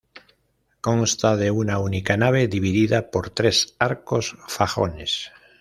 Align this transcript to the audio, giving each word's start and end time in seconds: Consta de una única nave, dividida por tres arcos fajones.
Consta 0.87 1.35
de 1.37 1.51
una 1.51 1.77
única 1.77 2.17
nave, 2.17 2.47
dividida 2.47 3.11
por 3.11 3.29
tres 3.29 3.75
arcos 3.77 4.35
fajones. 4.47 5.29